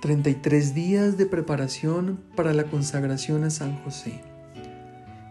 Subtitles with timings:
[0.00, 4.22] 33 días de preparación para la consagración a San José.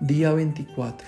[0.00, 1.06] Día 24.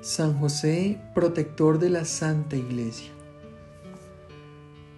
[0.00, 3.10] San José, protector de la Santa Iglesia.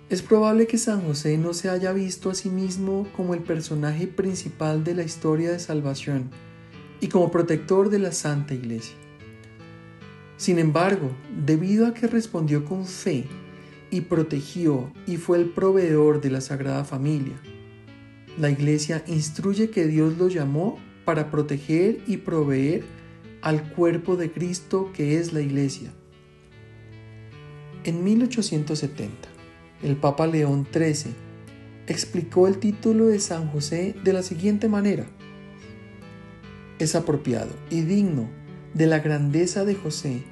[0.09, 4.07] Es probable que San José no se haya visto a sí mismo como el personaje
[4.07, 6.31] principal de la historia de salvación
[7.01, 8.95] y como protector de la Santa Iglesia.
[10.37, 11.11] Sin embargo,
[11.45, 13.27] debido a que respondió con fe
[13.93, 17.35] y protegió y fue el proveedor de la Sagrada Familia.
[18.39, 22.85] La Iglesia instruye que Dios lo llamó para proteger y proveer
[23.43, 25.93] al cuerpo de Cristo que es la Iglesia.
[27.85, 29.29] En 1870,
[29.83, 31.13] el Papa León XIII
[31.87, 35.05] explicó el título de San José de la siguiente manera.
[36.79, 38.31] Es apropiado y digno
[38.73, 40.23] de la grandeza de José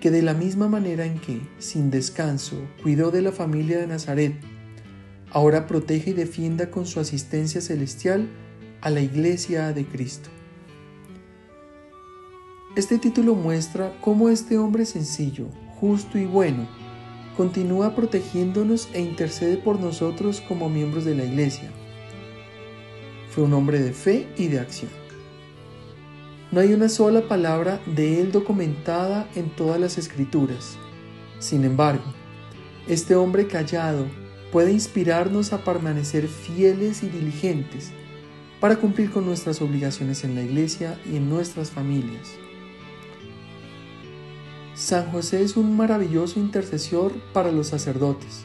[0.00, 4.34] que de la misma manera en que, sin descanso, cuidó de la familia de Nazaret,
[5.30, 8.28] ahora protege y defienda con su asistencia celestial
[8.80, 10.30] a la iglesia de Cristo.
[12.76, 15.48] Este título muestra cómo este hombre sencillo,
[15.80, 16.66] justo y bueno
[17.40, 21.70] continúa protegiéndonos e intercede por nosotros como miembros de la iglesia.
[23.30, 24.99] Fue un hombre de fe y de acción.
[26.52, 30.76] No hay una sola palabra de él documentada en todas las escrituras.
[31.38, 32.02] Sin embargo,
[32.88, 34.06] este hombre callado
[34.50, 37.92] puede inspirarnos a permanecer fieles y diligentes
[38.58, 42.32] para cumplir con nuestras obligaciones en la iglesia y en nuestras familias.
[44.74, 48.42] San José es un maravilloso intercesor para los sacerdotes.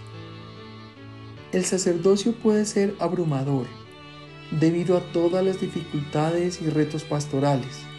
[1.52, 3.66] El sacerdocio puede ser abrumador
[4.52, 7.95] debido a todas las dificultades y retos pastorales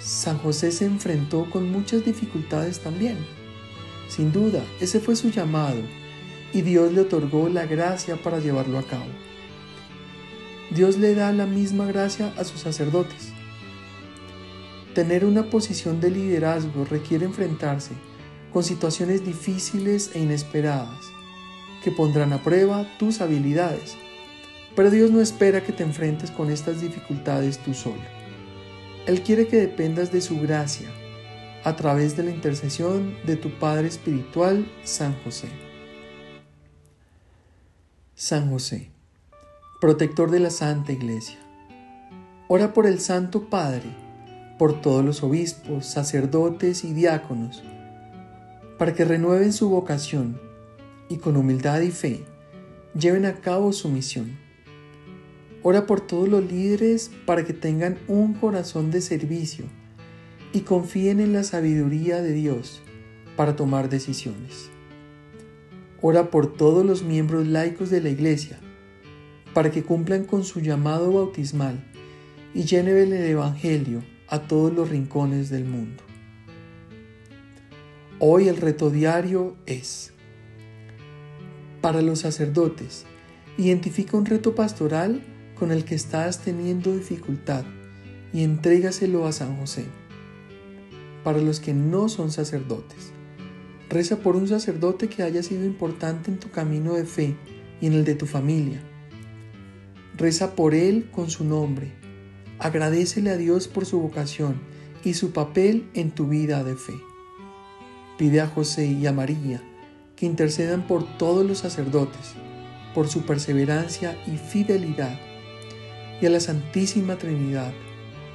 [0.00, 3.18] San José se enfrentó con muchas dificultades también.
[4.08, 5.80] Sin duda, ese fue su llamado
[6.52, 9.10] y Dios le otorgó la gracia para llevarlo a cabo.
[10.70, 13.32] Dios le da la misma gracia a sus sacerdotes.
[14.94, 17.92] Tener una posición de liderazgo requiere enfrentarse
[18.52, 20.98] con situaciones difíciles e inesperadas
[21.84, 23.96] que pondrán a prueba tus habilidades.
[24.74, 28.19] Pero Dios no espera que te enfrentes con estas dificultades tú solo.
[29.06, 30.88] Él quiere que dependas de su gracia
[31.64, 35.48] a través de la intercesión de tu Padre Espiritual, San José.
[38.14, 38.90] San José,
[39.80, 41.38] protector de la Santa Iglesia.
[42.48, 43.96] Ora por el Santo Padre,
[44.58, 47.62] por todos los obispos, sacerdotes y diáconos,
[48.78, 50.40] para que renueven su vocación
[51.08, 52.24] y con humildad y fe
[52.94, 54.38] lleven a cabo su misión
[55.62, 59.66] Ora por todos los líderes para que tengan un corazón de servicio
[60.54, 62.80] y confíen en la sabiduría de Dios
[63.36, 64.70] para tomar decisiones.
[66.00, 68.58] Ora por todos los miembros laicos de la Iglesia
[69.52, 71.84] para que cumplan con su llamado bautismal
[72.54, 76.02] y llenen el Evangelio a todos los rincones del mundo.
[78.18, 80.12] Hoy el reto diario es,
[81.80, 83.04] para los sacerdotes,
[83.58, 85.22] identifica un reto pastoral
[85.60, 87.64] con el que estás teniendo dificultad
[88.32, 89.84] y entrégaselo a San José.
[91.22, 93.12] Para los que no son sacerdotes,
[93.90, 97.36] reza por un sacerdote que haya sido importante en tu camino de fe
[97.78, 98.80] y en el de tu familia.
[100.16, 101.92] Reza por él con su nombre.
[102.58, 104.62] Agradecele a Dios por su vocación
[105.04, 106.94] y su papel en tu vida de fe.
[108.16, 109.62] Pide a José y a María
[110.16, 112.32] que intercedan por todos los sacerdotes,
[112.94, 115.18] por su perseverancia y fidelidad
[116.20, 117.72] y a la Santísima Trinidad,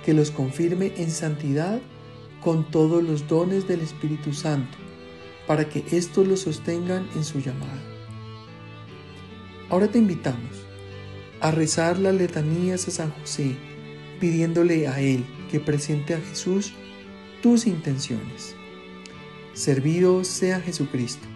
[0.04, 1.80] que los confirme en santidad
[2.42, 4.78] con todos los dones del Espíritu Santo,
[5.48, 7.82] para que éstos los sostengan en su llamada.
[9.70, 10.66] Ahora te invitamos
[11.42, 13.56] a rezar las letanías a San José,
[14.20, 16.74] pidiéndole a Él que presente a Jesús
[17.42, 18.56] tus intenciones.
[19.54, 21.28] Servido sea Jesucristo